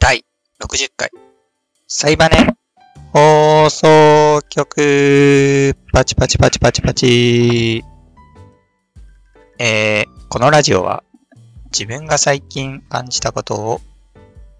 [0.00, 0.24] 第
[0.62, 1.10] 60回、
[1.88, 2.46] サイバネ
[3.12, 7.84] 放送局、パチパチパチパチパチ。
[9.58, 11.02] えー、このラジオは、
[11.72, 13.80] 自分が最近感じたことを、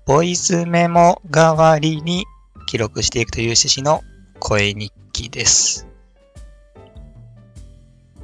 [0.07, 2.25] ボイスメモ代わりに
[2.67, 4.03] 記録していくという趣旨の
[4.41, 5.87] 声日記です。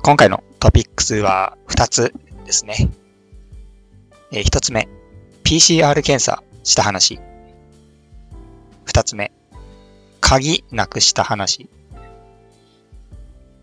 [0.03, 2.13] 今回のトピックスは2つ
[2.45, 2.91] ですね。
[4.33, 4.89] えー、1つ目、
[5.45, 7.21] PCR 検査した話。
[8.87, 9.33] 2つ目、
[10.21, 11.69] 鍵なくした話。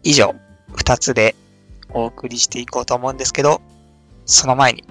[0.03, 0.35] 以上、
[0.73, 1.35] 2つで
[1.89, 3.61] お送りしていこうと思うんですけど、
[4.25, 4.83] その前に、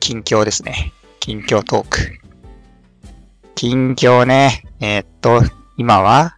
[0.00, 0.92] 近況ですね。
[1.18, 1.98] 近況トーク。
[3.54, 5.42] 近況ね、えー、っと、
[5.78, 6.36] 今は、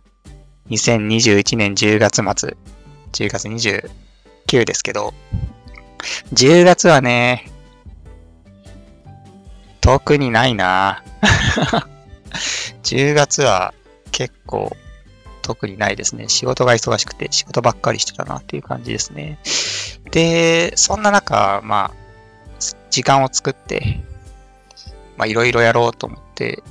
[0.71, 2.57] 2021年10月末、
[3.13, 5.13] 10月29ですけど、
[6.33, 7.51] 10月はね、
[9.81, 11.03] 特にないな
[12.83, 13.75] 10月は
[14.13, 14.77] 結構
[15.43, 16.29] 特にないですね。
[16.29, 19.39] 仕事が忙しくて仕事ばっかりしてたなっていう感じですね。
[20.11, 22.09] で、そんな中、まあ、
[22.91, 24.01] 時間を作って、
[25.17, 26.63] まあいろいろやろうと思って、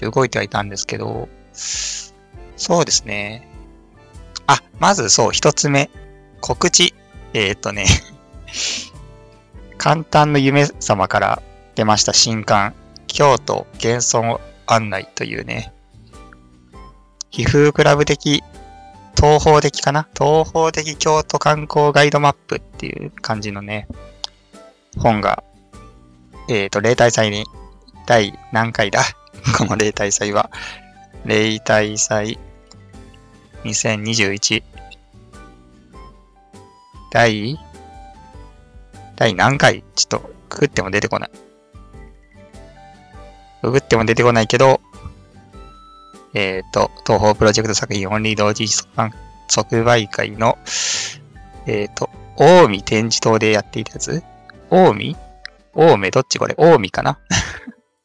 [0.00, 3.48] 動いてはいたんですけど、そうですね。
[4.46, 5.90] あ、まずそう、一つ目。
[6.40, 6.94] 告知。
[7.34, 7.84] えー、っとね、
[9.78, 11.42] 簡単の夢様から
[11.74, 12.74] 出ました新刊、
[13.06, 15.72] 京都幻想案内というね、
[17.30, 18.42] 皮膚クラブ的、
[19.14, 20.06] 東方的かな？
[20.14, 23.88] 東方的京都観光ガイドマップっていう感じのね、
[24.98, 25.42] 本が、
[26.48, 27.44] えっ、ー、と、例大祭に、
[28.06, 29.02] 第何回だ？
[29.58, 30.50] この例大祭は。
[31.24, 32.38] 例大祭
[33.64, 34.62] 2021。
[37.10, 37.58] 第、
[39.16, 39.82] 第何回？
[39.94, 41.30] ちょっと、くっても出てこない。
[43.62, 44.80] ググっても出てこないけど、
[46.34, 48.68] えっ、ー、と、東方プロジェクト作品オンリー同時
[49.48, 50.58] 即売会の、
[51.66, 54.22] えっ、ー、と、大見展示棟でやっていたやつ？
[54.70, 55.16] 大見？
[55.74, 56.10] 大目？
[56.10, 56.54] どっちこれ？
[56.58, 57.18] 大見かな？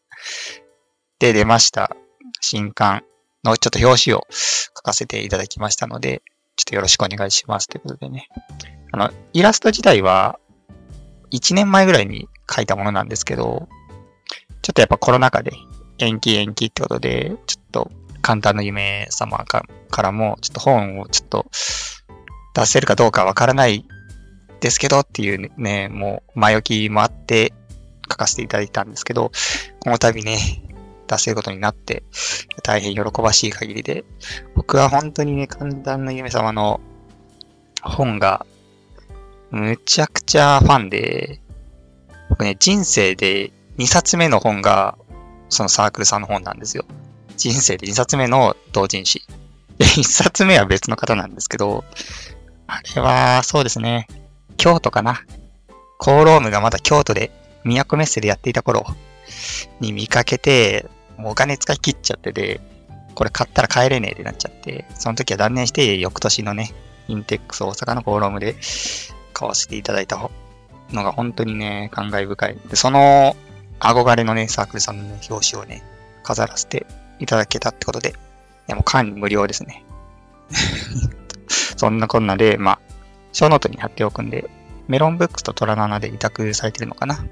[1.19, 1.95] で出ました。
[2.39, 3.03] 新刊
[3.43, 6.21] のちょっと表紙を書かせていただきましたので、
[6.55, 7.67] ちょっとよろしくお願いします。
[7.67, 8.29] ということでね。
[8.93, 10.39] あの、イラスト自体は
[11.31, 13.67] 1年前ぐらいに書いたものなんですけど、
[14.61, 15.53] ちょっとやっぱコロナ禍で
[15.97, 17.91] 延期延期ってことで、ちょっと
[18.21, 19.63] 簡単の夢様か
[20.01, 21.45] らも、ちょっと本をちょっと
[22.53, 23.85] 出せるかどうかわからない
[24.59, 27.53] ですけどっていうね、もう前置きもあって
[28.09, 29.31] 書かせていただいたんですけど、
[29.79, 30.37] この度ね、
[31.07, 32.03] 出せることになって、
[32.63, 34.05] 大変喜ばしい限りで、
[34.55, 36.79] 僕は本当にね、簡単の夢様の
[37.81, 38.45] 本が
[39.49, 41.41] むちゃくちゃファンで、
[42.29, 44.95] 僕ね、人生で2冊目の本が、
[45.49, 46.85] そのサークルさんの本なんですよ。
[47.35, 49.23] 人生で2冊目の同人誌。
[49.79, 51.83] で、1冊目は別の方なんですけど、
[52.67, 54.07] あれは、そうですね。
[54.57, 55.23] 京都かな。
[55.97, 57.31] コーロームがまだ京都で、
[57.63, 58.85] 都メッセでやっていた頃
[59.79, 60.85] に見かけて、
[61.17, 62.61] もうお金使い切っちゃってて、
[63.15, 66.71] これ買ったら帰れねえってなっちゃって、その時は断念して、翌年のね、
[67.07, 68.55] インテックス大阪のコーロームで
[69.33, 70.29] 買わせていただいた
[70.91, 72.57] のが本当にね、感慨深い。
[72.69, 73.35] で、その
[73.81, 75.83] 憧れのね、サークルさんの、ね、表紙をね、
[76.23, 76.85] 飾らせて
[77.19, 78.13] いただけたってことで、い
[78.67, 79.83] やもう管理無料ですね。
[81.49, 82.79] そんなこんなで、まあ、
[83.33, 84.49] ショーノートに貼っておくんで、
[84.87, 87.25] メロンブックスととらのあなで委託されてるのかな。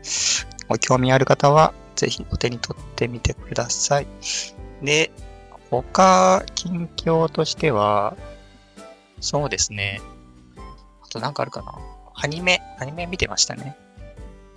[0.67, 4.07] ご興味ある方は、ぜひお手に取ってみてください。
[4.81, 5.11] で、
[5.69, 8.15] 他、近況としては、
[9.19, 10.01] そうですね。
[11.03, 11.73] あとなんかあるかな。
[12.15, 13.77] アニメ、アニメ見てましたね。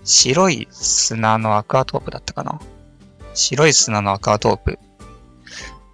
[0.04, 2.60] 白い砂のアクアトープだったかな？
[3.34, 4.78] 白い砂のアクアトープ。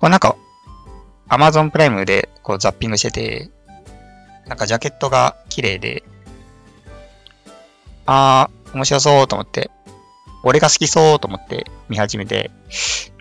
[0.01, 0.37] これなんか、
[1.29, 3.51] アマゾンプライムでこうザッピングしてて、
[4.47, 6.03] なんかジャケットが綺麗で、
[8.07, 9.71] あー、面白そうと思って、
[10.43, 12.51] 俺が好きそうと思って見始めて、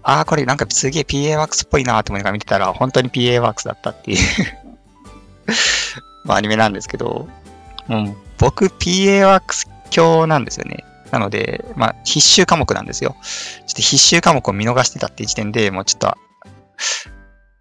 [0.03, 4.19] あー、これなんかすげえ PA ワークスっぽいなーって思いながら見てたら、本当に PA ワークスだったっていう
[6.23, 7.27] まあアニメなんですけど、
[7.87, 10.83] もう僕 PA ワークス教なんですよね。
[11.11, 13.15] なので、まあ、必修科目なんですよ。
[13.21, 16.17] ちょっと必修科目を見逃してたっていう時点でもうちょっと、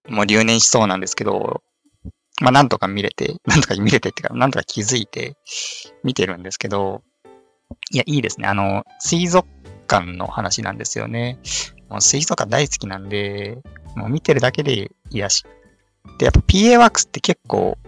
[0.08, 1.62] もう留年しそうなんですけど、
[2.40, 5.37] まあ、なんとか見れて、 なんとか見れてっていうか、なんとか気づいて
[6.05, 7.02] 見てるんですけど、
[7.90, 8.49] いや、いいですね。
[8.49, 9.49] あの、水族
[9.88, 11.38] 館の話なんですよね。
[11.88, 13.58] もう水族館大好きなんで、
[13.96, 15.44] もう見てるだけで癒し。
[16.19, 17.79] で、やっぱ PA ワークスって結構、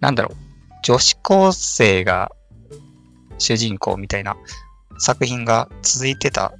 [0.00, 0.36] なんだろう、
[0.82, 2.32] 女子高生が
[3.42, 4.36] 主人公みたいな
[4.98, 6.52] 作品が続いてた、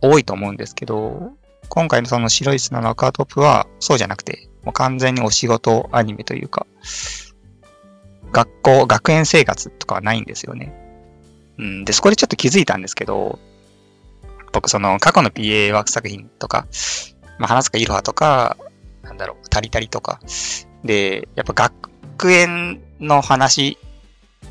[0.00, 1.32] 多いと思うんですけど、
[1.68, 6.66] 今回のその白い砂のアクアトップはそうじゃなくて、もう完全にお仕事アニメというか、
[8.32, 10.74] 学校、学園生活とかはないんですよね。
[11.58, 13.38] うん、で、そこでちょっと気づいたんですけど、
[14.52, 16.66] 僕その過去の PA ワーク作品とか、
[17.38, 18.56] まあ、花塚いろはとか、
[19.02, 20.20] なんだろう、タリタリとか、
[20.84, 21.70] で、やっぱ
[22.16, 23.78] 学園の話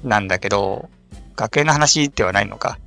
[0.04, 0.90] なんだけど、
[1.36, 2.78] 学園の話ではないのか。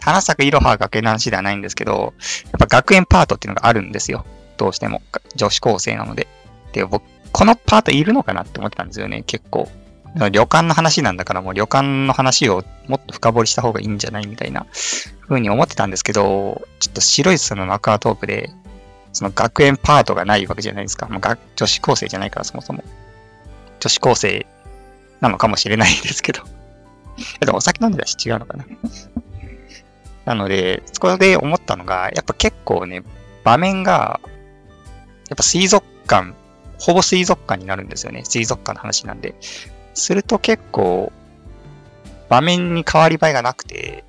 [0.00, 4.24] 花咲くいろは学園の話ではないんですけど、やっぱ学園パートっていうのがあるんですよ。
[4.56, 5.02] どうしても。
[5.34, 6.28] 女子高生なので。
[6.72, 7.02] で、僕、
[7.32, 9.68] このパートいるのかなって思ってたんですよね、結構。
[10.16, 14.66] 旅館の話なんだからもう旅館の話をもっと深掘りした方がいいんじゃないみたいな
[15.28, 18.50] 風に思ってたんですけど、ちょっと白いそのマクアトープで、
[19.12, 21.06] その学園パートがないわけじゃないですか。
[21.08, 21.20] もう
[21.56, 22.82] 女子高生じゃないからそもそも。
[23.80, 24.46] 女子高生
[25.20, 26.42] なのかもしれないですけど。
[27.40, 28.64] でもお酒飲んでたし違うのかな。
[30.24, 33.04] なので、そこで思ったのが、やっぱ結構ね、
[33.44, 34.20] 場面が、
[35.28, 36.34] やっぱ水族館、
[36.78, 38.24] ほぼ水族館になるんですよね。
[38.24, 39.34] 水族館の話なんで。
[39.94, 41.12] すると結構、
[42.28, 44.04] 場面に変わり映えがなくて、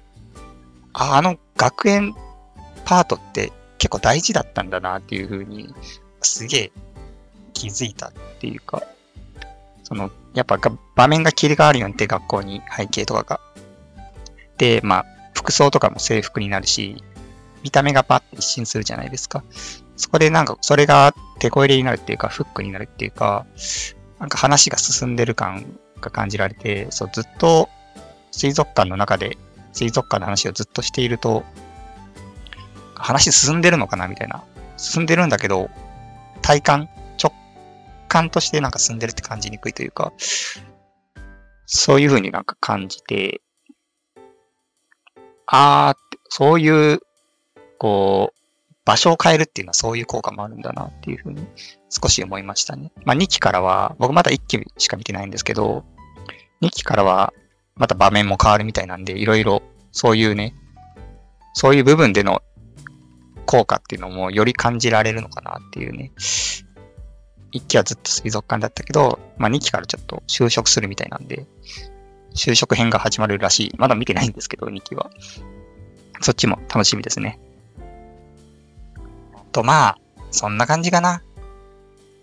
[0.93, 2.15] あ、あの学園
[2.83, 5.73] パートって結構大事だったんだなっていう風に、
[6.21, 6.71] すげえ
[7.53, 8.83] 気づいたっていうか、
[9.87, 10.59] その、やっぱ
[10.95, 13.39] 場面が切り替わるようにって学校に背景とかが。
[14.57, 17.01] で、まあ、服装とかも制服になるし、
[17.63, 19.43] 見た目がパッて一新するじゃないですか。
[19.95, 23.45] そこでなんか、それが手こ入れになるっていうか、フックになるっていうか、
[24.19, 25.65] なんか話が進んでる感
[26.01, 27.69] が感じられて、そう、ずっと
[28.31, 29.37] 水族館の中で
[29.77, 31.43] 水族館の話をずっとしていると、
[32.95, 34.43] 話進んでるのかなみたいな。
[34.75, 35.69] 進んでるんだけど、
[36.41, 36.89] 体感、
[38.07, 40.13] 感としてなんか進んでるって感じにくいというか、
[41.65, 43.41] そういう風になんか感じて、
[45.45, 46.99] あー、そういう、
[47.77, 48.37] こう、
[48.85, 51.45] 場所を変えるっていうのはそういう効果もあるんだなっていうふうに
[51.89, 52.93] 少し思いましたね。
[53.03, 55.83] まあ2期からは、僕まだ1期しか見てないんですけど、
[56.61, 57.33] 2期からは
[57.75, 59.61] また場面も変わるみたいなんで、いろいろ
[59.91, 60.55] そういうね、
[61.53, 62.41] そういう部分での
[63.45, 66.11] 効果っていうのもより感じられるのかなっていうね。
[67.57, 71.45] 1期はずっと水族館だったけど、まあ2期からちょっと就職するみたいなんで、
[72.35, 73.75] 就職編が始まるらしい。
[73.77, 75.09] まだ見てないんですけど、2期は。
[76.21, 77.39] そっちも楽しみですね。
[79.51, 79.97] と、まあ、
[80.29, 81.23] そんな感じかな。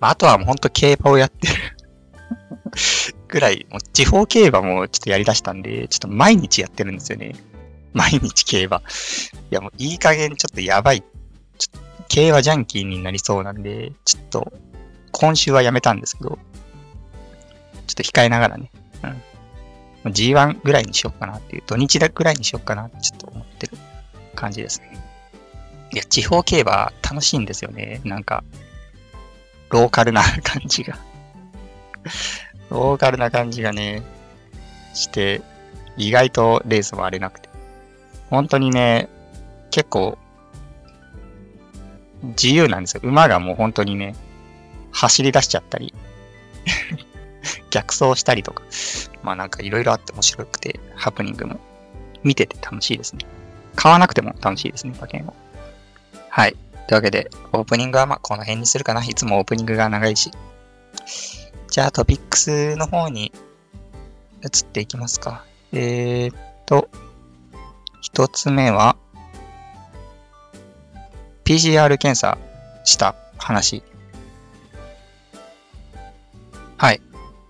[0.01, 1.55] まあ、あとはもうほんと競馬をやってる
[3.29, 7.35] ぐらい、もう地方競馬もちょっとやり出したんで、ちょっと毎日やってるんですよね。
[7.93, 8.77] 毎日競馬。
[8.79, 8.83] い
[9.51, 11.03] やもういい加減ちょっとやばい。
[11.59, 14.53] ちょっと競馬ジャンキーになりそうなんで、ちょっと
[15.17, 16.39] 今週はやめたんですけど、ちょ
[17.93, 18.71] っと控えながらね、
[20.05, 20.13] うん。
[20.13, 23.79] G1 ぐらいにしようかなっていう、土日だぐらいにしようかなってちょっと思ってる
[24.35, 24.99] 感じですね。
[25.93, 28.01] いや、地方競馬楽しいんですよね。
[28.05, 28.43] なんか、
[29.71, 30.99] ローカルな感じが
[32.71, 34.03] ローカルな感じがね、
[34.95, 35.43] して、
[35.97, 37.49] 意外とレースも荒れなくて。
[38.31, 39.09] 本当にね、
[39.71, 40.19] 結構、
[42.23, 43.01] 自由なんですよ。
[43.05, 44.17] 馬がもう本当にね、
[44.95, 45.93] 走り出しちゃったり
[47.71, 48.63] 逆走したりとか、
[49.23, 51.61] まあなんかいろいろあって面白くて、ハプニングも
[52.23, 53.27] 見てて楽しいですね。
[53.77, 55.35] 買わなくても楽しいですね、馬券を。
[56.31, 56.57] はい。
[56.87, 59.05] というわけで、オープニングはまあこの辺にするかな。
[59.05, 60.31] いつもオープニングが長いし。
[61.69, 63.33] じゃあトピックスの方に
[64.43, 65.45] 移っていきますか。
[65.73, 66.89] えー、っと、
[68.01, 68.97] 一つ目は、
[71.45, 72.39] PCR 検査
[72.85, 73.83] した話。
[76.77, 77.01] はい。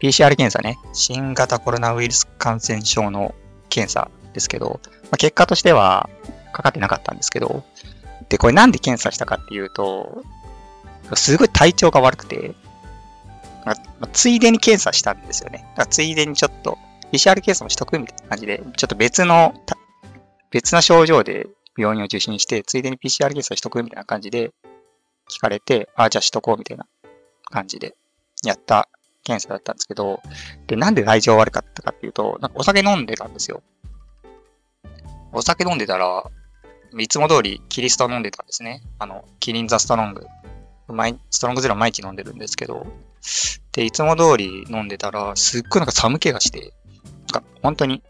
[0.01, 0.79] PCR 検査ね。
[0.93, 3.35] 新型コロナウイルス感染症の
[3.69, 6.09] 検査ですけど、まあ、結果としては
[6.53, 7.65] かかってなかったんですけど、
[8.29, 10.23] で、これなんで検査したかっていうと、
[11.15, 12.55] すごい体調が悪くて、
[13.65, 13.75] ま、
[14.13, 15.67] ついでに検査したんですよね。
[15.71, 16.79] だからついでにちょっと、
[17.13, 19.55] PCR 検査もしとくみたいな感じで、ちょっと別の、
[20.51, 24.53] 別な症状で病院を受診して、ついでに PCR 検査しとくみたいな感じで
[25.31, 26.87] 聞かれて、ああ、じゃあしとこうみたいな
[27.51, 27.95] 感じで
[28.45, 28.89] やった
[29.25, 30.21] 検査だったんですけど、
[30.67, 33.63] で、なんで体調悪かったかっていうと、なんかお酒飲んでたんですよ。
[35.33, 36.25] お酒飲んでたら、
[36.97, 38.83] いつも通りキリスト飲んでたんですね。
[38.99, 40.27] あの、キリンザストロング。
[41.31, 42.87] ストロングゼロ毎日飲んでるんですけど、
[43.73, 46.73] で、いつも通り飲んでたら、すっごいなんか寒気がして、
[47.33, 48.03] なんか本当に、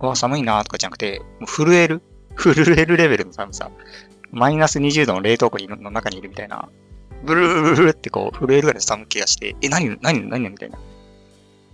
[0.00, 2.02] うわ、寒いなとかじゃなくて、震える
[2.36, 3.70] 震えるレベルの寒さ。
[4.30, 6.68] マイナス20度の冷凍庫の中にいるみたいな、
[7.24, 10.78] ブルーブルルってこう震えるぐらいの寒気がして、え、何、何、何みたいな。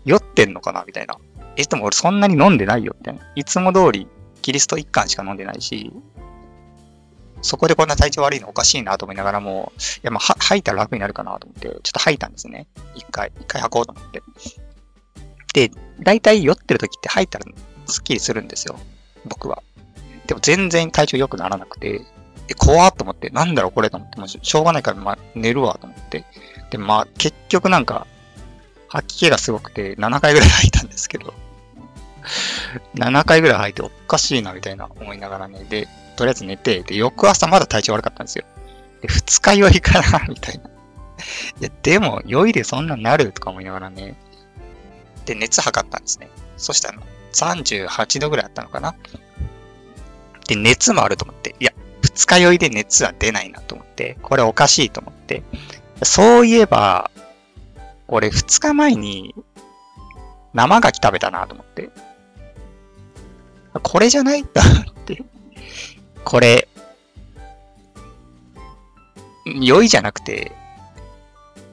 [0.05, 1.17] 酔ってんのかなみたいな。
[1.57, 3.21] え、でも俺そんなに飲んでないよみたいな。
[3.35, 4.09] いつも通り
[4.43, 5.93] キリスト一貫しか飲んでないし、
[7.43, 12.67] そこでこんな体調悪いのおかしいなと思いながらも、いや、まあ、吐いたら楽になるかなと思って、ちょっと吐いたんですね。
[12.95, 14.23] 一回、一回吐こうと思って。
[15.55, 17.47] で、大体酔ってる時って吐いたら
[17.87, 18.79] スッキリするんですよ。
[19.25, 19.63] 僕は。
[20.27, 22.03] でも全然体調良くならなくて、
[22.49, 26.25] え、怖っと思って、なんだろうこれと思って、もうしょうがないから、まあ、寝るわと思って。
[26.71, 28.07] で、まあ、結局なんか、
[28.89, 31.35] 吐き気がすごくて、7回ぐらい吐いたんですけど、
[32.95, 38.45] 7回ぐらい吐いておかしいなみたいな思いながらね、で、とりあえず寝て、で、翌朝まだ体調悪かったんですよ。
[39.03, 40.65] で、二日酔いかな みたいな。
[41.61, 44.17] いや、でも、酔いでそんななるとか思いながらね、
[45.25, 46.29] で、熱測ったんですね。
[46.57, 46.99] そしたら、
[47.33, 48.95] 38度ぐらいあったのかな
[50.49, 51.73] で、熱もあると思って、いや、
[52.17, 55.43] 二日酔いで熱は出ないなと思って、これおかしいと思って、
[56.03, 57.11] そういえば、
[58.09, 59.35] 俺二日前に
[60.55, 61.91] 生牡蠣食べたなと思って、
[63.83, 65.23] これじゃないんだって。
[66.25, 66.69] これ、
[69.45, 70.53] 酔いじゃなくて、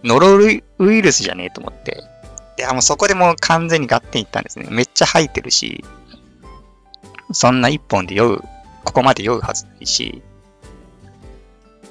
[0.04, 2.04] ノロウイルスじゃねえと思って。
[2.58, 4.68] で、もうそこでもう完全に合点いったんですね。
[4.70, 5.86] めっちゃ吐いてるし、
[7.32, 8.44] そんな一本で酔う、
[8.84, 10.22] ここまで酔うはずないし、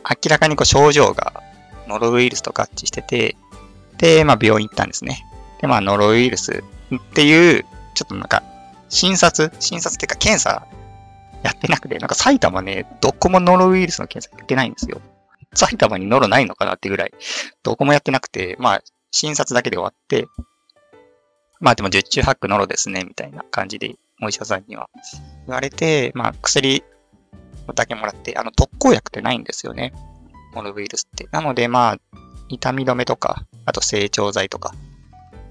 [0.08, 1.42] 明らかにこう症状が
[1.86, 3.36] ノロウイルスと合致してて、
[3.98, 5.24] で、まあ病院行ったんですね。
[5.60, 6.62] で、まあノロウイルス
[6.94, 8.42] っていう、ちょっとなんか、
[8.88, 10.66] 診察診察っていうか検査
[11.42, 15.00] やってなくて、なんか埼玉ね、どこもノロウイルスの検査やってないんですよ。
[15.54, 17.12] 埼玉にノロないのかなってぐらい、
[17.62, 20.26] どこもやってなくて、まあ、診察だけで終わって、
[21.60, 24.88] まあでも十中八九ノロですね、みたいな感じで、お医者さんには
[25.46, 26.82] 言われて、まあ薬
[27.74, 29.92] だけもらって、あの特効薬ってないんですよね。
[30.54, 31.28] ノロウイルスって。
[31.30, 31.98] なのでまあ、
[32.48, 34.74] 痛み止めとか、あと成長剤とか、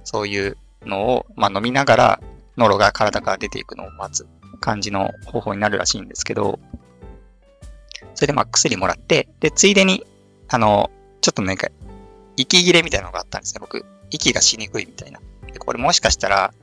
[0.03, 2.21] そういうのを、まあ飲みながら、
[2.57, 4.27] ノロが体から出ていくのを待つ
[4.59, 6.59] 感じの方法になるらしいんですけど、
[8.13, 10.05] それでまあ薬もらって、で、ついでに、
[10.49, 10.91] あの、
[11.21, 11.67] ちょっとなんか、
[12.37, 13.85] 息切れみたいなのがあったんですね、僕。
[14.09, 15.19] 息がしにくいみたいな。
[15.51, 16.53] で、これもしかしたら、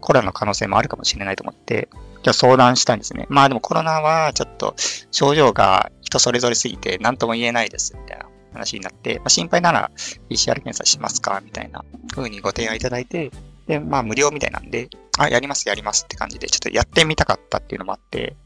[0.00, 1.88] コロナの可能性もあるかもしれないと思って、
[2.22, 3.26] じゃ相談したんですね。
[3.28, 4.74] まあでもコロナはちょっと
[5.10, 9.90] 症状が人それぞれすぎて何とも言えないです、みたいな話になって、まあ、心配なら
[10.30, 13.30] PCR 検査しますかみたいな風にご提案いただいて、
[13.66, 14.88] で、まあ無料みたいなんで、
[15.18, 18.36] あ、やります、やりますって感じで、ちょっとやってみたかったっていうのもあって、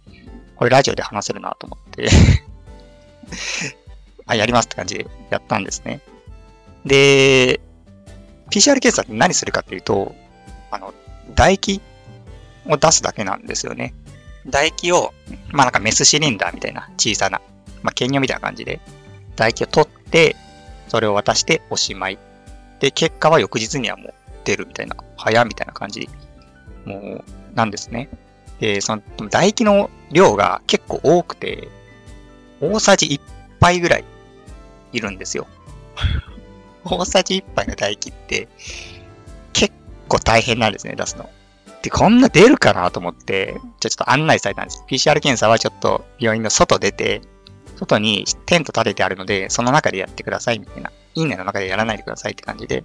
[0.56, 2.08] これラジオで話せるなと思って
[4.26, 6.00] あ、やりますって感じでやったんですね。
[6.84, 7.60] で、
[8.50, 10.14] PCR 検査って何するかっていうと、
[10.70, 10.94] あの、
[11.34, 11.80] 唾液
[12.68, 13.94] を出すだけなんですよね。
[14.46, 15.12] 唾液を、
[15.50, 17.40] まあなんかメスシリンダーみたいな小さな、
[17.82, 18.80] まあ検尿みたいな感じで、
[19.34, 20.36] 唾液を取って、
[20.88, 22.18] それを渡しておしまい。
[22.80, 26.08] で、結果は翌日にはもう出るみたいな、早みたいな感じ、
[26.84, 28.08] もう、なんですね。
[28.60, 31.68] で、その、唾液の量が結構多くて、
[32.60, 33.20] 大さじ1
[33.60, 34.04] 杯ぐらい
[34.92, 35.46] いるんですよ。
[36.84, 38.48] 大さじ1杯の唾液って、
[39.52, 39.74] 結
[40.08, 41.28] 構大変なんですね、出すの。
[41.86, 44.82] で、こんな出るかなと思って、じゃちょっと案内されたんです。
[44.88, 47.22] PCR 検査はちょっと病院の外出て、
[47.76, 50.90] 外にテント立ててあるので、その中でやってくださいみたいな。
[51.14, 52.82] 院内の中でやらないでくださいって感じで、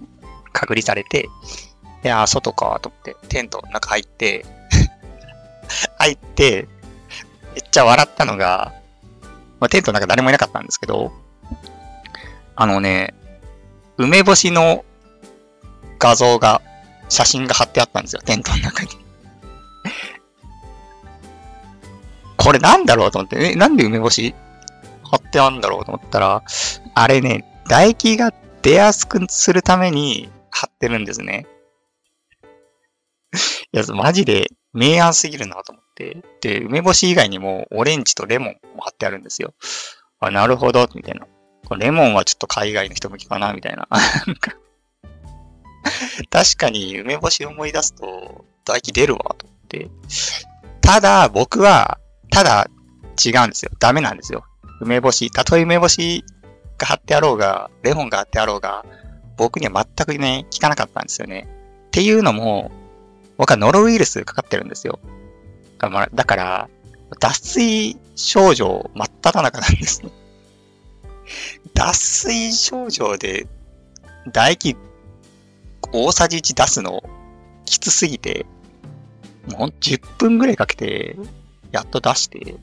[0.52, 1.28] 隔離されて、
[2.04, 4.46] いやー、外かと思って、テントの中入って
[5.98, 6.68] 入って、
[7.54, 8.72] めっちゃ笑ったのが、
[9.58, 11.12] まあ、テントの中誰もいなかったんですけど、
[12.54, 13.14] あのね、
[13.96, 14.84] 梅干しの
[15.98, 16.62] 画像が、
[17.12, 18.90] 写真が貼ってあったんですよ、テントの中に
[22.38, 24.34] これなんだろうと思って、え、なんで梅干し
[25.04, 26.42] 貼ってあるんだろうと思ったら、
[26.94, 31.46] あれね、唾液が出やすくするために貼ってるんですね。
[33.72, 36.16] いや、マジで明暗すぎるなと思って。
[36.40, 39.54] で、梅干し以外にもオレンジとレモンも貼ってあるんですよ。
[40.18, 41.26] あ、なるほど、みたいな。
[41.76, 43.86] レモンはちょっと海外の人向きかな、みたいな。
[46.30, 49.90] 確かに梅干し思い出すと唾液出るわ、と思って。
[50.80, 51.98] ただ、僕は、
[52.30, 52.68] ただ
[53.24, 53.72] 違うんですよ。
[53.78, 54.44] ダメなんですよ。
[54.80, 56.24] 梅干し、たとえ梅干し
[56.78, 58.84] が貼ってあろうが、レモンが貼ってあろうが、
[59.36, 61.48] 僕には全くね、効かなかったんですよね。
[61.88, 62.70] っていうのも、
[63.36, 64.98] 僕はノロウイルスかかってるんですよ。
[65.78, 66.68] だから、
[67.18, 70.10] 脱水症状真っ只中なんですね。
[71.74, 73.46] 脱水症状で
[74.26, 74.76] 唾液
[75.92, 77.02] 大さじ1出すの
[77.66, 78.46] きつすぎて、
[79.56, 81.16] もう10分ぐらいかけて、
[81.70, 82.56] やっと出して、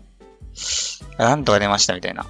[1.18, 2.24] なんとか出ましたみたいな。
[2.24, 2.26] い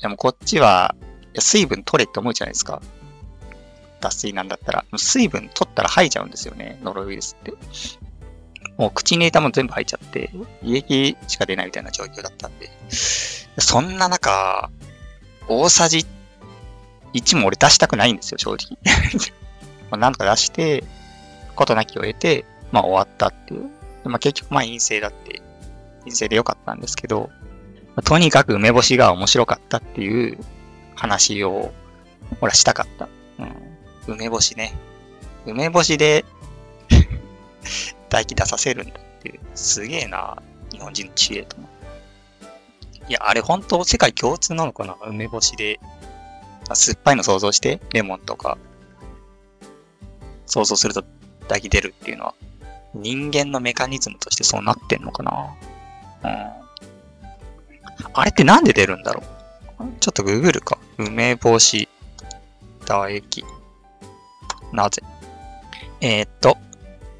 [0.00, 0.94] やもこっちは、
[1.38, 2.80] 水分取れって思うじゃないですか。
[4.00, 4.84] 脱水なんだったら。
[4.96, 7.52] 水分取ったら吐いちゃうんですよね、ノロウイルスって。
[8.76, 10.30] もう口に入れたもの全部吐いちゃって、
[10.62, 12.70] 胃液しか出ないみたいな状況だったんで。
[13.58, 14.70] そんな中、
[15.48, 16.06] 大さじ
[17.14, 18.78] 1も俺出したくないんですよ、正直。
[19.90, 20.84] まあなんとか出して、
[21.54, 23.70] ことなきを得て、まあ終わったっていう。
[24.04, 25.42] まあ結局まあ陰性だって、
[26.00, 27.30] 陰性でよかったんですけど、
[27.96, 30.38] まあ、とにかく梅干しが面白かったっていう
[30.94, 31.72] 話を、
[32.40, 33.08] ほらしたかった。
[33.38, 34.14] うん。
[34.14, 34.74] 梅干しね。
[35.46, 36.24] 梅干しで
[38.08, 39.40] 唾液出させるんだっていう。
[39.54, 41.66] すげえな、日本人の知恵と思
[43.08, 44.96] いや、あれ本当世界共通なのかな？
[45.04, 45.80] 梅干しで。
[46.72, 48.56] 酸っぱいの想像して、レモンとか、
[50.50, 51.02] 想像すると
[51.42, 52.34] 唾液出るっていうのは、
[52.92, 55.56] 人間のメカニズムとしてそうなってんのかな
[56.24, 56.60] うん。
[58.12, 59.22] あれってなんで出るんだろ
[59.78, 59.84] う？
[60.00, 60.78] ちょっとググるか。
[60.98, 61.88] 梅干し、
[62.80, 63.44] 唾液。
[64.72, 65.02] なぜ？
[66.00, 66.56] えー、っと、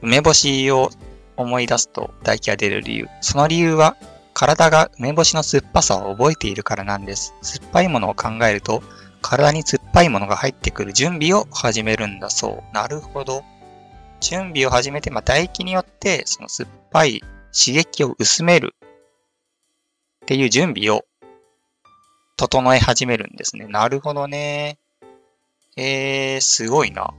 [0.02, 0.90] 梅干しを
[1.36, 3.08] 思い出すと唾液が出る理由。
[3.20, 3.96] その理由は、
[4.34, 7.34] 体が梅干しの酸っぱさを覚えているからなんです。
[7.42, 8.82] 酸っぱいものを考えると、
[9.20, 12.74] 体に酸っぱいものが入ってくる準備を始めるんだそう。
[12.74, 13.44] なるほど。
[14.20, 17.22] 準備を始めて、まあ、唾液によって、その酸っぱい
[17.52, 18.88] 刺激を薄めるっ
[20.26, 21.04] ていう準備を
[22.36, 23.66] 整え始めるんですね。
[23.66, 24.78] なるほどね。
[25.76, 27.14] えー、すごいな。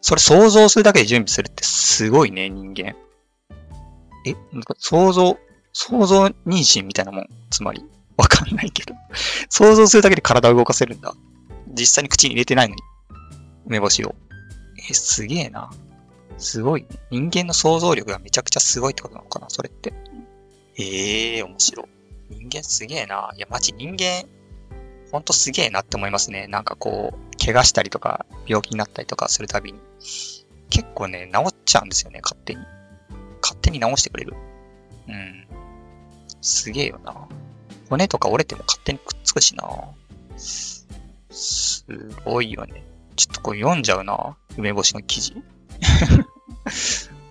[0.00, 2.94] それ想像するだけで準備するってすごいね、人間。
[4.24, 5.38] え、なんか想像、
[5.72, 7.26] 想像妊娠みたいなもん。
[7.50, 7.84] つまり、
[8.18, 8.94] わかんないけど。
[9.48, 11.14] 想像するだけで体を動かせるんだ。
[11.68, 12.82] 実際に口に入れてないのに。
[13.66, 14.14] 梅干しを。
[14.90, 15.70] え、すげえな。
[16.36, 19.92] すごい、人間の想像力がめちゃくちゃすごいってことなのかな、それって。
[20.76, 21.88] ええー、面白。
[22.30, 23.32] 人間すげえな。
[23.36, 24.28] いや、マジ人間、
[25.10, 26.46] ほんとすげえなって思いますね。
[26.48, 29.80] なんかこう、怪我したりとか、病気になったりとかするたびに。
[30.70, 32.60] 結構ね、治っちゃうんですよね、勝手に。
[33.42, 34.34] 勝手に治してくれる。
[35.08, 35.46] うん。
[36.40, 37.28] すげえよな。
[37.88, 39.64] 骨とか折れても勝手にくっつくしな。
[40.36, 40.86] す
[42.24, 42.84] ごいよね。
[43.16, 44.36] ちょっとこれ読んじゃうな。
[44.56, 45.34] 梅干しの記事。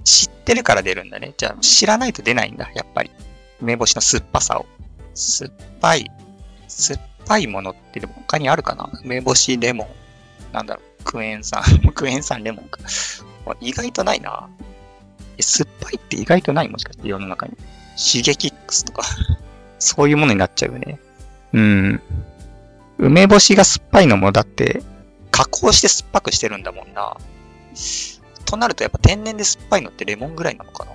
[0.03, 1.34] 知ってるから出るんだね。
[1.38, 3.12] じゃあ知らないと出ないんだ、やっぱり。
[3.62, 4.65] 梅干しの酸っぱさを。
[5.13, 6.10] 酸っぱい。
[6.67, 8.89] 酸っぱいものってでも他にあるかな？
[9.03, 9.88] 梅干し、レモン。
[10.53, 11.03] なんだろう。
[11.03, 11.62] クエン酸。
[11.93, 12.79] クエン酸、レモンか。
[13.62, 14.49] 意外とないな。
[15.39, 16.69] 酸っぱいって意外とない？
[16.69, 17.53] もしかして世の中に。
[17.95, 19.03] シゲキックスとか
[19.79, 20.99] そういうものになっちゃうよね。
[21.53, 22.01] うん。
[22.97, 24.81] 梅干しが酸っぱいのもだって、
[25.31, 27.15] 加工して酸っぱくしてるんだもんな。
[28.45, 30.85] となるとやっぱ天然で酸っぱいのってレモンぐらいなのか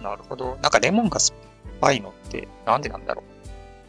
[0.00, 0.58] ななるほど。
[0.62, 1.40] なんかレモンが酸っ
[1.80, 3.24] ぱいのってなんでなんだろう。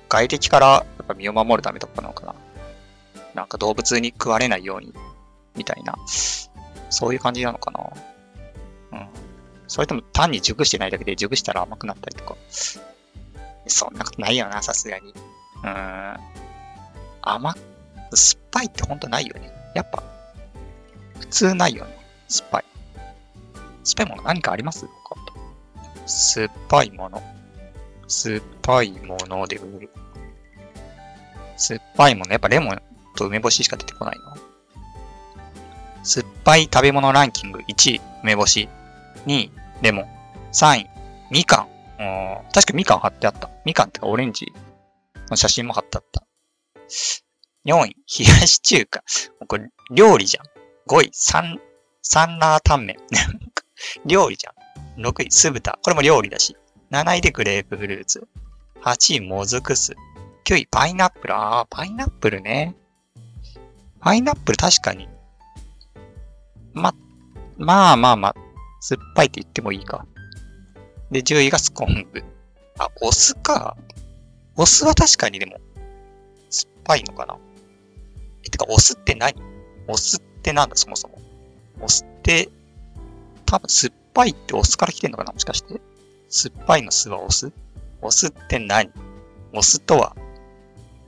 [0.09, 2.36] 外敵からやっぱ身を守るためとかなのかな
[3.33, 4.93] なんか動物に食われないように、
[5.55, 5.95] みたいな。
[6.89, 9.07] そういう感じなのかなうん。
[9.67, 12.36] それとも単に熟してないだけで熟したら甘くなったりとか。
[13.67, 15.13] そんなことないよな、さすがに。
[15.63, 16.17] うん。
[17.21, 17.56] 甘、
[18.13, 19.52] 酸っぱいってほんとないよね。
[19.73, 20.04] やっぱ、
[21.19, 21.97] 普通ないよね。
[22.28, 22.65] 酸っぱい。
[23.84, 24.88] 酸っぱいもの何かあります？
[26.06, 27.21] 酸っぱいもの。
[28.08, 29.89] 酸っぱいもので売る。
[31.56, 32.32] 酸っぱいもの。
[32.32, 32.82] やっぱレモン
[33.15, 34.36] と梅干ししか出てこないの？
[36.04, 38.69] 酸っぱい食べ物ランキング1位、梅干し。
[39.26, 40.06] 2位、レモン。
[40.52, 40.89] 3位、
[41.32, 41.67] みかん。
[41.97, 43.49] 確かみかん貼ってあった。
[43.65, 44.51] みかんってかオレンジ
[45.29, 46.23] の写真も貼ってあった。
[47.65, 49.03] 4位、冷やし中華。
[49.47, 50.45] これ、料理じゃん。
[50.88, 51.60] 5位、サン、
[52.01, 52.97] サンラータンメン。
[54.06, 54.51] 料理じゃ
[54.99, 55.01] ん。
[55.01, 55.79] 6位、酢豚。
[55.82, 56.58] これも料理だし。
[56.91, 58.27] 7位でグレープフルーツ。
[58.82, 59.93] 8位、もずく酢。
[60.45, 61.36] 9位、パイナップル。
[61.36, 62.75] あー、パイナップルね。
[64.01, 65.08] パイナップル確かに。
[66.73, 66.93] ま、
[67.58, 68.36] まあまあまあ、
[68.82, 70.06] 酸っぱいって言ってもいいか。
[71.13, 72.23] で、10位がスコンブ。
[72.80, 73.78] あ、お酢か。
[74.58, 75.58] お酢は確かにでも、
[76.49, 77.38] 酸っぱいのかな。
[78.43, 79.36] え、てか、お酢って何？
[79.88, 81.19] お酢ってなんだ、そもそも。
[81.80, 82.49] お酢って、
[83.45, 85.80] 多分酸っぱいってお酢から来てんのかなもしかして。
[86.30, 87.54] 酸っぱいの酢はお酢
[88.02, 88.91] お酢って何？
[89.54, 90.15] お酢とは、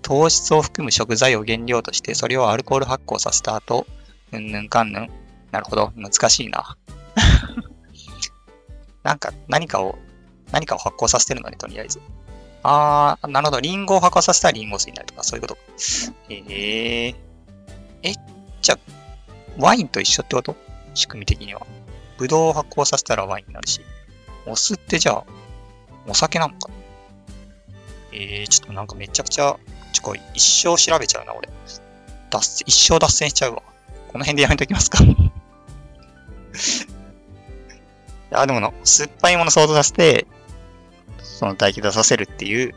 [0.04, 3.88] 糖質を含む食材を原料として、それをアルコール発酵させた後、
[4.32, 5.10] うんぬんかんぬん。
[5.52, 5.92] なるほど。
[5.96, 6.78] 難しいな。
[9.06, 10.00] なんか、何かを、
[10.52, 12.02] 何かを発酵させてるのね、とりあえず。
[12.64, 13.62] あー、なるほど。
[13.62, 15.58] リンゴを発酵させたらリンゴ酢になるとか、そういうこと。
[16.30, 17.16] えー。
[18.02, 18.14] え、
[18.62, 18.78] じゃ
[19.60, 20.56] ワインと一緒ってこと？
[20.96, 21.62] 仕組み的には。
[22.18, 23.82] ブドウを発酵させたらワインになるし。
[24.48, 25.24] お酢ってじゃあ、
[26.08, 26.72] お酒なのか？
[28.12, 29.56] えー、ちょっとなんかめちゃくちゃ、
[29.94, 31.48] ちょこい、一生調べちゃうな、俺。
[32.32, 33.62] 脱線、一生脱線しちゃうわ。
[34.08, 34.98] この辺でやめときますか
[38.32, 40.26] あ、でもの、酸っぱいもの想像させて、
[41.20, 42.74] その唾液出させるっていう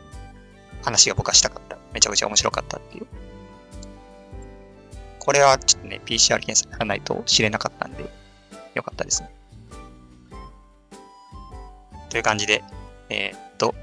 [0.83, 1.77] 話が僕はしたかった。
[1.93, 3.07] めちゃくちゃ面白かったっていう。
[5.19, 8.09] これはちょっとね、PCR 検査やらないと知れなかったんで、
[8.73, 9.29] よかったですね。
[12.09, 12.63] という感じで、
[13.09, 13.75] えー、っと、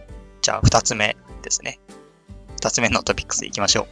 [0.43, 1.79] じゃあ二つ目ですね。
[2.57, 3.87] 二つ目のトピックスいきましょう。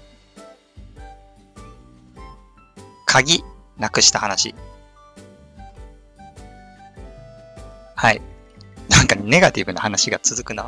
[3.07, 3.45] 鍵
[3.79, 4.55] なくした話。
[8.05, 8.21] はい。
[8.91, 10.67] なんかネガティブな話が続くな。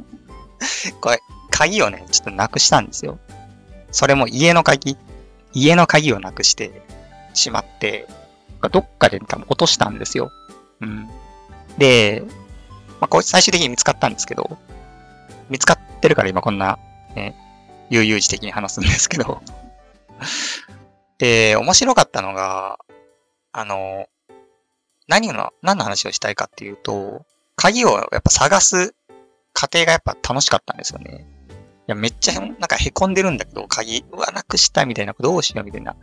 [1.02, 3.18] これ、鍵をね、ちょっとなくしたんですよ。
[3.92, 4.96] それも家の鍵、
[5.52, 6.80] 家の鍵をなくして
[7.34, 8.08] しまって、
[8.72, 10.32] どっかで多分落としたんですよ。
[10.80, 11.06] うん。
[11.76, 12.22] で、
[13.00, 14.56] まあ、こう最終的に見つかったんですけど、
[15.50, 16.78] 見つかってるから今こんな、
[17.14, 17.36] ね、
[17.90, 19.42] 悠々自適に話すんですけど
[21.18, 22.78] で、面白かったのが、
[23.52, 24.06] あの、
[25.08, 28.94] 何の、何の話をしたいかっていうと、鍵をやっぱ探す
[29.52, 31.26] 過程がやっぱ楽しかったんですよね。
[31.88, 35.96] いや、めっちゃなんか凹んでるんだけど、鍵、うわ、なくしたみたいな、どうしようみたいな。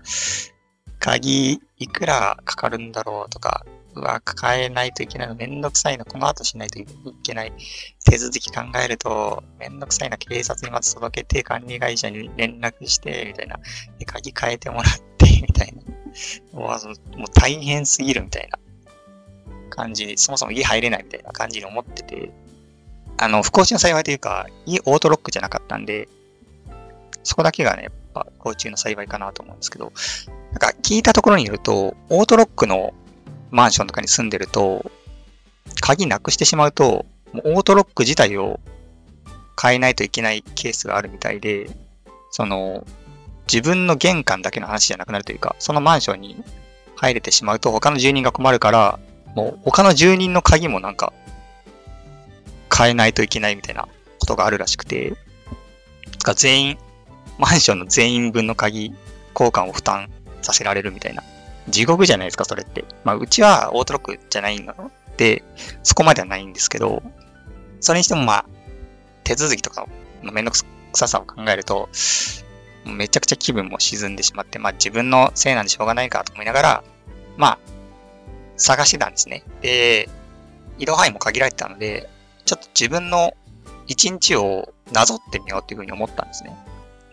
[1.00, 6.86] 鍵、いくらかかるんだろうとか、うわ、変えないといけないのめんどくさいの、この後しないとい
[7.22, 7.54] けない。
[8.10, 13.60] 手続き考えると、めんどくさいな、警察にまず届けて、管理会社に連絡して、みたいな。
[14.00, 14.84] で、鍵変えてもらっ
[15.18, 15.82] て、みたいな。
[16.54, 16.80] うわ、
[17.18, 18.58] もう大変すぎるみたいな
[19.74, 22.32] 感じ、そもそも家入れないみたいな感じに思ってて、
[23.18, 26.08] あの、不幸中の幸いというか、家オートロックじゃなかったんで、
[27.24, 29.92] そこだけがね、やっぱ不幸中の幸いかなと思うんですけど、
[30.52, 32.94] なんか聞いたところによると、オートロックの
[33.52, 34.92] マンションとかに住んでると、
[35.82, 38.60] 鍵なくしてしまうと、もうオートロック自体を
[39.62, 41.70] 変えないといけないケースがあるみたいで、
[42.32, 42.86] その、
[43.52, 46.44] 自分の玄関だけの話じゃなくなるというか、そのマンションに
[46.96, 49.00] 入れてしまうと他の住人が困るから、
[49.36, 51.13] もう他の住人の鍵もなんか
[52.76, 53.88] 変えないといけないみたいな
[54.19, 55.13] ことがあるらしくて、
[56.36, 56.78] 全員、
[57.38, 58.93] マンションの全員分の鍵
[59.34, 60.10] 交換を負担
[60.41, 61.24] させられるみたいな
[61.69, 62.86] 地獄じゃないですか、それって。
[63.04, 65.43] まあ、うちはオートロックじゃないので、
[65.84, 67.02] そこまではないんですけど、
[67.80, 68.46] それにしてもまあ、
[69.24, 69.88] 手続きとか
[70.22, 70.58] のめんどく
[70.93, 71.89] ささを考えると、
[72.86, 76.84] めちゃくちゃ気分も沈んでしまって、まあ自分のせいなんでしょうがないかと思いながら、
[77.38, 77.60] まあ、
[78.58, 79.44] 探してたんですね。
[79.62, 80.10] で、
[80.78, 82.10] 移動範囲も限られてたので、
[82.46, 83.34] ちょっと自分の
[83.88, 86.56] 一日をなぞってみようっていうふうに思ったんですね。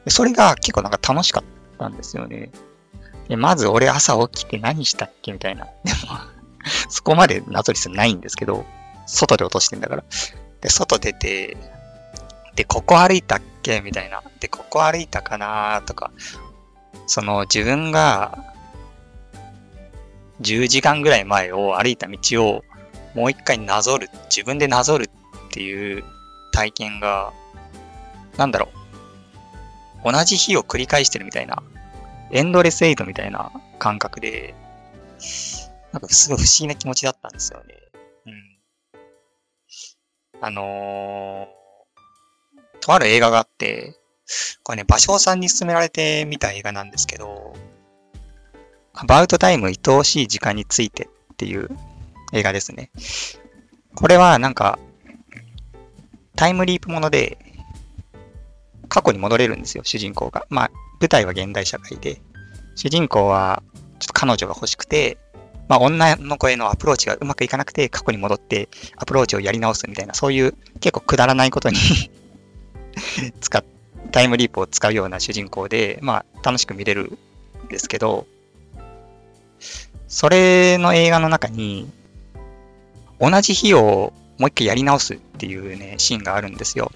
[0.09, 1.45] それが結構なんか楽しかっ
[1.79, 2.51] たんですよね。
[3.29, 5.65] で、まず俺朝起きて何したっけみたいな。
[5.65, 5.71] で
[6.09, 6.19] も
[6.89, 8.65] そこまで謎リスないんですけど、
[9.07, 10.05] 外で落としてんだから。
[10.61, 11.57] で、外出て、
[12.55, 14.23] で、ここ歩いたっけみたいな。
[14.41, 16.11] で、ここ歩いたかなとか、
[17.07, 18.39] その自分が
[20.41, 22.65] 10時間ぐらい前を歩いた道を
[23.15, 25.11] もう一回なぞる、自分でなぞる
[25.49, 26.05] っていう
[26.53, 27.33] 体験が、
[28.37, 28.69] なんだろ
[30.05, 30.13] う。
[30.13, 31.63] 同じ日を繰り返してるみたいな
[32.33, 34.55] エンドレスエイトみたいな感覚で、
[35.93, 37.75] なんかすごい不思議な気持ちだったんですよね。
[38.27, 38.61] うん。
[40.41, 43.97] あのー、とある映画があって、
[44.63, 47.53] これね、芭蕉さんに勧められて見た映画なんですけど、
[49.03, 51.71] アバウトタイム愛おしい時間についてっていう
[52.35, 52.91] 映画ですね。
[53.95, 54.79] これはなんか、
[56.37, 57.39] タイムリープもので、
[58.91, 60.47] 過去に戻れるんですよ、主人公が。
[60.51, 62.21] まあ、舞台は現代社会で、
[62.75, 63.63] 主人公は
[64.01, 65.17] ちょっと彼女が欲しくて、
[65.67, 71.79] まあ、女の子へのアプローチがうまくいかなくて、過去に戻ってアプローチをやり直すみたいな、そういう結構くだらないことに
[73.41, 73.65] 使っ、
[74.13, 77.19] タイムリープを使うような主人公で、まあ、楽しく見れる
[77.65, 78.27] んですけど、
[80.11, 81.89] それの映画の中に、
[83.21, 86.91] 同じ日をもう一回やり直すっていうね、シーンがあるんですよ。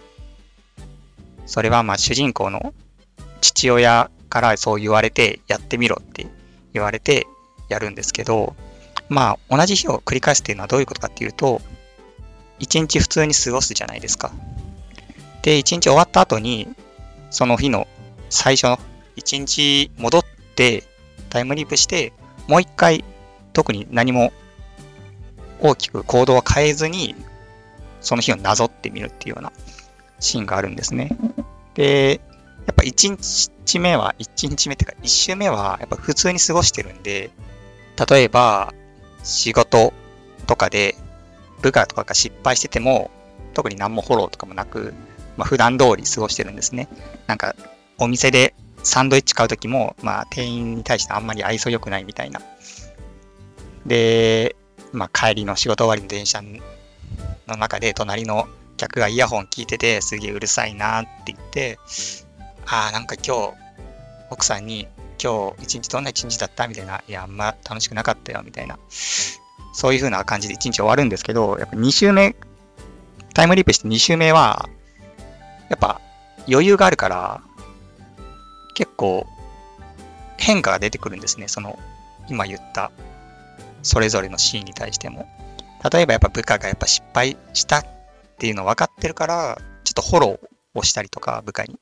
[1.46, 2.74] それはまあ主人公の
[3.40, 6.27] 父親からそう言われてやってみろって
[6.72, 7.29] 言われて
[7.68, 8.57] やるんですけど、
[9.09, 11.62] まあ同じ日を繰り返すっていうのはどういうことかっていうと、
[12.59, 14.33] 一日普通に過ごすじゃないですか。
[15.42, 16.66] で、一日終わった後に、
[17.31, 17.87] その日の
[18.29, 18.81] 最初の
[19.14, 20.24] 一日戻っ
[20.57, 20.83] て
[21.31, 22.12] タイムリープして、
[22.48, 23.04] もう一回
[23.52, 24.33] 特に何も
[25.61, 27.14] 大きく行動は変えずに、
[28.00, 29.52] その日をなぞってみるっていうような
[30.20, 31.16] シーンがあるんですね。
[31.74, 32.20] で、
[32.66, 37.30] やっぱ1日目は、1日目っていうか1週目はやっぱ普通に過ごしてるんで、
[38.09, 38.74] 例えば
[39.22, 39.92] 仕事
[40.46, 40.96] とかで
[41.62, 43.11] 部下とかが失敗してても、
[43.54, 44.92] 特に何もフォローとかもなく、
[45.37, 46.88] まあ、普段通り過ごしてるんですね。
[47.26, 47.54] なんか
[47.98, 52.40] お店でサンドイッチ買うときも、まあ店員に対してあんまり愛想良くないみたいな。
[53.86, 54.54] で、
[54.92, 61.78] まあ帰りの仕事終わりの電車の中で隣の客がイヤホン聞いてて、すげえうるさいなって言って、
[62.66, 63.54] ああ、なんか今日、
[64.30, 64.86] 奥さんに、
[65.22, 68.78] 今日一日どんな一日だったみたいな、いや、あんま楽しくなかったよ、みたいな。
[69.72, 72.36] そういう風な感じで一日終わるんですけど、やっぱ2週目、
[73.32, 74.68] タイムリープして2週目は、
[75.68, 76.00] やっぱ
[76.48, 77.42] 余裕があるから、
[78.74, 79.26] 結構
[80.37, 81.48] 変化が出てくるんですね。
[81.48, 81.78] その、
[82.28, 82.90] 今言った
[83.84, 85.28] それぞれのシーンに対しても。
[85.92, 87.87] 例えばやっぱ部下がやっぱ失敗したっ
[88.38, 91.78] ていうの分かってるから、ちょっとフォローをしたりとか、部下に。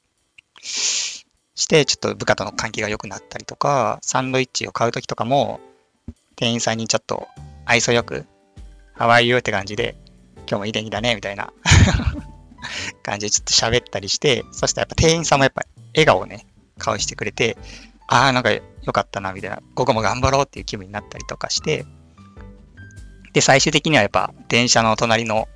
[0.61, 5.61] して、ちょっと部下との関係が良くなったりとか、サンドイッチを買うときとかも、
[6.35, 7.29] 店員さんにちょっと
[7.65, 8.27] 愛想よく、
[8.99, 9.39] How are you?
[9.39, 9.97] って感じで、
[10.49, 11.53] 今日もいい天気だね、みたいな
[13.05, 15.63] 感じでちょっと喋ったりして、そしてやっぱ店員さんもやっぱ
[15.95, 16.47] 笑顔をね、
[16.83, 17.57] 顔してくれて、
[18.09, 21.87] ああ、なんか良かったな、みたいな、午後も頑張ろうっていう気分になったりとかして、
[23.33, 25.49] で、最終的にはやっぱ電車の隣の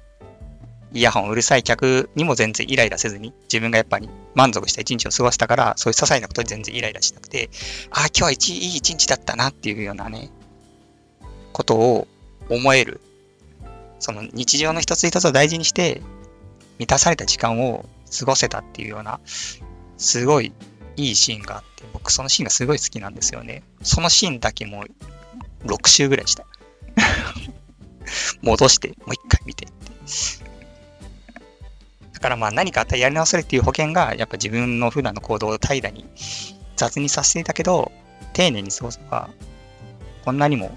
[0.93, 7.51] イヤホンうるさい客にも全然イライラせずに、自分がやっぱり満足した一日を過ごしたから、そういう些細なことに全然イライラしなくて、
[7.91, 10.31] ああ、今日は一いい一日だったなっていうようなね、
[11.53, 12.09] ことを
[12.49, 13.01] 思える。
[13.99, 16.01] その日常の一つ一つを大事にして、
[16.79, 17.85] 満たされた時間を
[18.19, 19.21] 過ごせたっていうような、
[19.99, 20.53] すごい
[20.97, 23.63] いいシーンがあって、僕そのシーンがすごい好きなんですよね。
[23.83, 26.47] そのシーンだけもう6周ぐらいした。
[28.43, 29.75] 戻して、もう一回見てって。
[32.15, 36.07] だからまあ何かあったらやり直せるっていう保険が、やっぱ自分の普段の行動を怠惰に
[36.77, 37.93] 雑にさせていたけど、
[38.33, 39.29] 丁寧に過ごせば、
[40.25, 40.77] こんなにも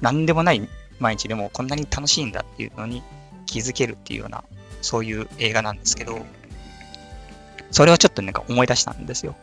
[0.00, 3.02] 何でもない毎日でもこんなに楽しいんだっていうのに
[3.46, 4.44] 気づけるっていうような、
[4.80, 6.24] そういう映画なんですけど、
[7.70, 9.34] それをちょっとなんか思い出したんですよ。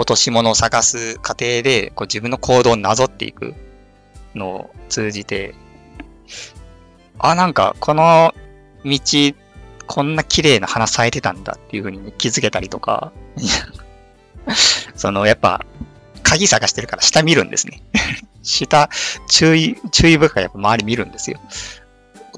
[0.00, 3.54] 落とし物を探す過程で、こう自分の行動をなぞっていく
[4.34, 5.54] のを通じて、
[7.18, 8.34] あ、なんかこの
[8.82, 8.98] 道、
[9.86, 13.12] こんな綺麗な花咲いてたんだっていう風に気づけたりとか、
[14.96, 15.66] そのやっぱ
[16.22, 17.82] 鍵探してるから下見るんですね。
[18.42, 18.88] 下、
[19.28, 21.38] 注意、注意深くやっぱ周り見るんですよ。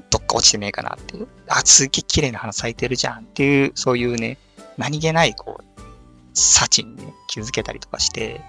[0.09, 1.29] どっか落ちてねえかなっていう。
[1.47, 4.37] あ、すげえ綺麗な花咲いてるじゃんっていう、そういうね、
[4.77, 5.72] 何気ないこう、
[6.33, 8.41] 幸にね、気づけたりとかして、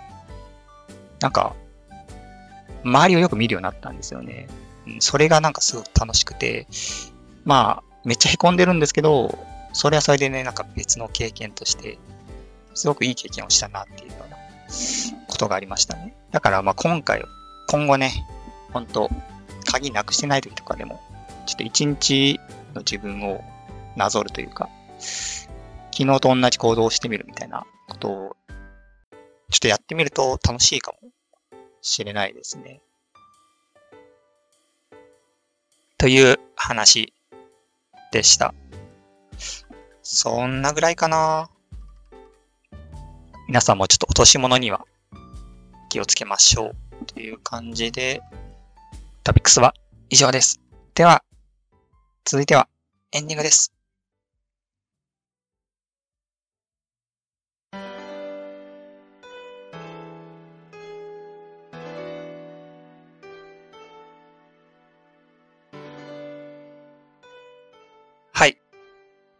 [1.21, 1.55] なんか、
[2.83, 4.49] 周りをよく見るようになったんですよね。
[5.01, 6.67] それがなんかすごく楽しくて、
[7.45, 9.39] まあ、めっちゃ凹んでるんですけど、
[9.73, 11.99] それはそれでね、なんか別の経験として、
[12.75, 14.37] すごくいい経験をしたなっていうような
[15.27, 16.15] ことがありましたね。
[16.31, 17.25] だからまあ今回、
[17.69, 18.13] 今後ね、
[18.73, 19.11] 本当
[19.65, 21.01] 鍵なくしてない時とかでも、
[21.47, 22.41] ちょっと一日
[22.75, 23.43] の自分を
[23.97, 24.69] なぞるというか、
[25.93, 27.65] 昨日と同じ行動をしてみるみたいな
[28.05, 28.37] と、
[29.51, 31.09] ちょっとやってみると楽しいかも
[31.81, 32.83] しれないですね。
[35.97, 37.15] という話
[38.13, 38.55] でした。
[40.03, 41.49] そんなぐらいかな。
[43.49, 44.85] 皆さんもちょっと落とし物には
[45.89, 47.07] 気をつけましょう。
[47.07, 48.21] という感じで、
[49.23, 49.73] トピックスは
[50.11, 50.61] 以上です。
[50.95, 51.25] では、
[52.25, 52.69] 続いては
[53.13, 53.73] エンディングです。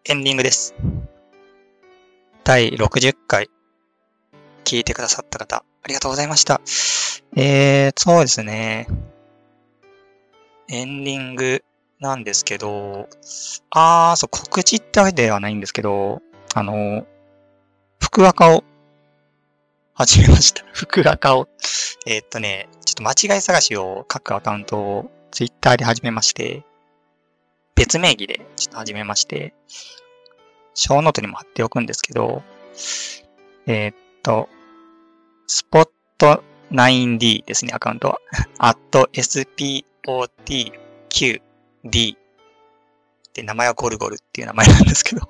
[0.07, 0.75] エンディングです。
[2.45, 3.49] 第60回、
[4.65, 6.61] 聞いてくださった方、ありがとうございました。
[7.35, 8.87] えー、そうですね。
[10.69, 11.65] エンディング
[12.01, 13.09] なんですけど、
[13.71, 16.21] あー、そう、告知ってわけではないんですけど、
[16.55, 17.07] あの、
[17.99, 18.63] 福赤を
[19.95, 20.67] 始めました。
[20.75, 21.49] 福赤を。
[22.07, 26.63] えー、っとね、ちょっと間違い探しを各アカウントをツイッターで始めまして、
[27.77, 29.55] 別名義でちょっと始めまして、
[30.75, 32.43] ショーノートにも貼っておくんですけど、
[33.67, 34.49] えー、っと、
[35.49, 38.19] spot9d ですね、アカウントは。
[38.59, 38.79] at
[40.07, 40.73] spotqd
[43.35, 45.29] で、名前はゴルゴルっていう名前なんですけど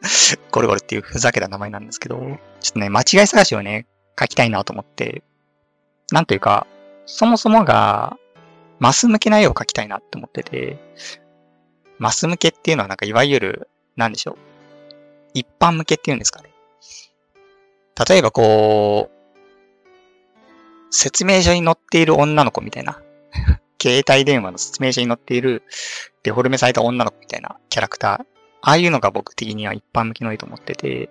[0.52, 2.16] ゴルゴルっていうふざけた名前なんですけど、
[2.60, 3.86] ちょっとね、間違い探しをね、
[4.18, 5.22] 書きたいなと思って、
[6.12, 6.66] なんというか、
[7.06, 8.16] そもそもが、
[8.78, 10.78] マス向けな絵を描きたいなって思ってて、
[11.98, 14.36] マス向けっていうのはなんかいわゆる、なんでしょう？
[15.34, 16.50] 一般向けっていうんですかね。
[18.08, 19.16] 例えばこう、
[20.90, 23.00] 説明書に載っている女の子みたいな。
[23.80, 25.62] 携帯電話の説明書に載っている
[26.22, 28.26] デフォルメされた女の子みたいなキャラクター。
[28.62, 31.10] ああいうのが僕的には一般向きのいいと思ってて、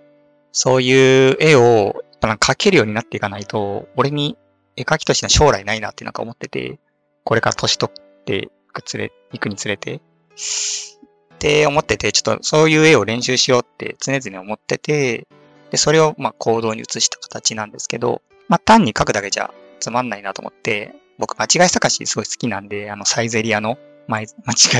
[0.52, 4.36] そういう絵を描けるようになっていかないと、俺に
[4.76, 6.78] 絵描きとしての将来ないなってなんか思ってて、
[7.24, 10.00] これから年取っていくつれ、行くにつれて。
[10.36, 15.26] って思ってて、ちょっとそういう絵を練習しようって常々思ってて、
[15.70, 24.24] で、それをま行動に移した形なんですけど、まあ単に書くだけじゃつまんないなと思って、僕間違い探しすごい好きなんで、あのサイゼリアの間違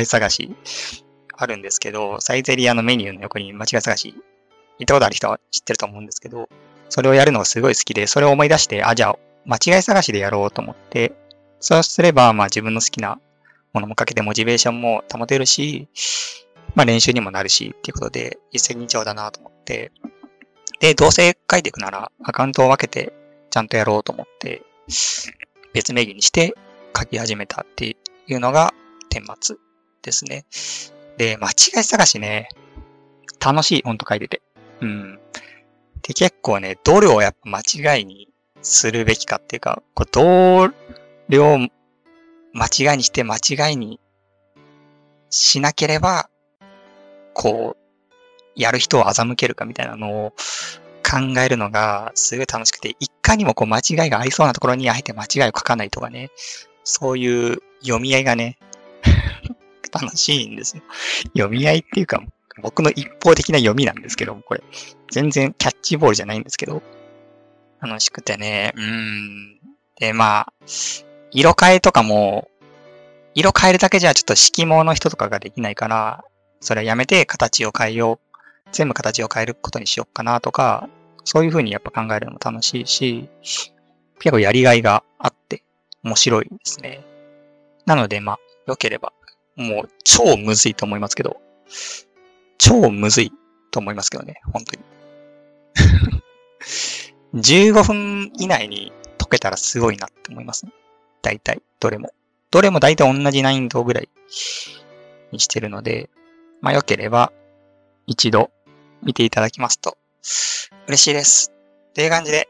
[0.03, 0.55] い探し
[1.37, 4.14] あるんですけど、サイゼリアのメニューの横に間違い探し、
[4.79, 6.49] 行ったことある人は知ってると思うんですけど、
[6.88, 11.12] それをやるのがすごい好きで、それを思い出して、あ、じゃあ間違い探しでやろうと思って、
[11.61, 13.19] そうすれば、まあ自分の好きな
[13.77, 15.87] ものもかけてモチベーションも保てるし、
[16.75, 19.93] まあ練習にもなるしっていうことで一石二鳥だなと思って、
[20.81, 23.12] で、どうせ書いていくならアカウントを分けて
[23.51, 24.62] ちゃんとやろうと思って、
[25.75, 26.55] 別名義にして
[26.97, 28.73] 書き始めたっていうのが
[29.11, 29.57] 顛末
[30.03, 30.47] ですね。
[31.19, 32.49] で、間違い探しね、
[33.45, 34.43] 楽しい、ほんと書いてて。
[34.81, 35.19] うん。
[36.01, 38.29] で、結構ね、どれをやっぱ間違いに
[38.62, 40.73] するべきかっていうか、こうど
[41.29, 41.39] れ
[42.57, 44.01] 間違いにして間違いに
[45.31, 46.31] しなければ、
[47.35, 47.87] こう、
[48.55, 50.31] やる人を欺けるかみたいなのを
[51.05, 56.31] 考えるのがすごい楽しくて、いかにもこう間違いがありそうなところにあえて間違いを書かないとかね、
[56.83, 58.59] そういう読み合いがね、
[59.92, 60.83] 楽しいんですよ。
[61.37, 62.23] 読み合いっていうか、
[62.62, 64.62] 僕の一方的な読みなんですけど、これ、
[65.11, 66.83] 全然キャッチボールじゃないんですけど、
[67.83, 69.61] 楽しくてね、うん。
[70.01, 70.53] で、まあ、
[71.37, 72.49] 色変えとかも、
[73.35, 76.25] 色変えるだけじゃちょっと色毛の人とかができないから、
[76.61, 78.38] それはやめて形を変えよう。
[78.72, 80.88] 全部形を変えることにしようかなとか、
[81.25, 83.29] そういうふうにやっぱ考えるのも楽しいし、
[84.18, 85.62] 結構やりがいがあって
[86.03, 87.05] 面白いですね。
[87.85, 89.12] なのでまあ、良ければ、
[89.57, 91.37] もう超むずいと思いますけど、
[92.57, 93.33] 超むずい
[93.70, 94.79] と思いますけどね、本当
[97.35, 97.42] に。
[97.42, 100.72] 15分以内に解けたらすごいなって思いますね。
[101.22, 102.12] 大体、どれも。
[102.50, 104.09] どれも大体同じ難易度ぐらい
[105.33, 106.09] にしてるので、
[106.61, 107.33] まあ良ければ
[108.07, 108.50] 一度
[109.02, 109.98] 見ていただきますと
[110.87, 111.52] 嬉しいです。
[111.94, 112.48] という感じで、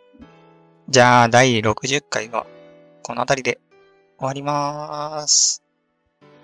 [0.88, 2.46] じゃあ第60回は
[3.02, 3.58] この辺りで
[4.18, 5.62] 終わりまーす。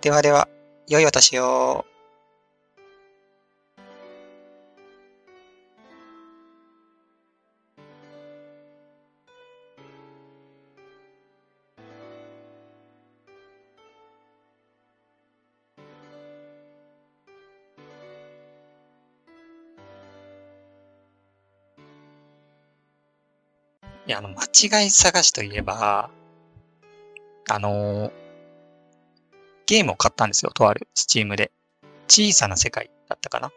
[0.00, 0.48] ではでは、
[0.88, 1.86] 良いお年を。
[24.06, 26.10] いや、あの、間違い探しといえば、
[27.48, 28.12] あのー、
[29.66, 31.52] ゲームを買ったんですよ、とある、スチームで。
[32.08, 33.52] 小さな世界だったかな。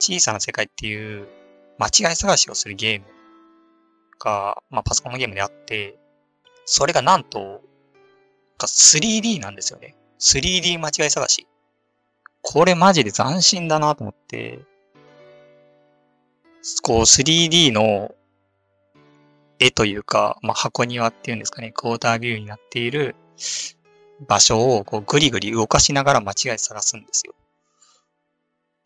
[0.00, 1.28] 小さな世界っていう
[1.78, 3.06] 間違い探しをするゲーム
[4.18, 5.96] が、まあ、パソコンのゲームであって、
[6.64, 7.62] それがなんと、
[8.58, 9.96] 3D なんですよね。
[10.18, 11.46] 3D 間違い探し。
[12.42, 14.60] これマジで斬新だなと思って、
[16.82, 18.14] こう 3D の
[19.58, 23.14] 絵というか、まあ、箱庭っていうんですかね、クォータービューになっている
[24.26, 27.34] 場所をこうぐりぐり動かしながら間違い探すんですよ。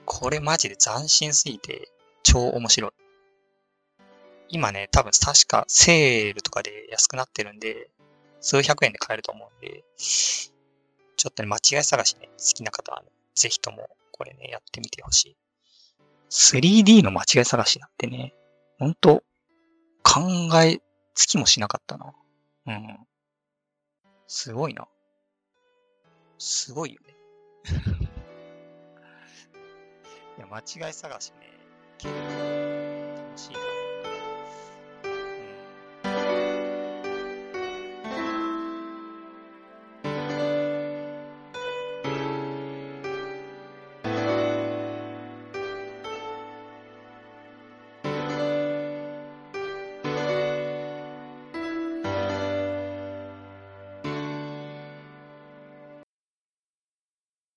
[0.05, 1.91] これマジで斬新すぎて
[2.23, 2.91] 超面白い。
[4.51, 7.91] 今ね、多分確かセールとかで安くなってるんで、
[8.41, 15.37] 数百円で買えると思うんで、ちょっとね、間違い探しね、好きな方は、ね、ぜひともこれね、やってみてほしい。
[16.31, 18.35] 3D の間違い探しなんてね、
[18.79, 19.23] ほんと
[20.09, 20.23] 考
[20.63, 20.81] え
[21.15, 22.15] つきもしなかったな。
[22.67, 22.99] うん。
[24.27, 24.89] すごいな。
[26.39, 27.15] すごいよね。
[30.39, 31.51] いや、間違い探しね、
[31.99, 33.78] 結構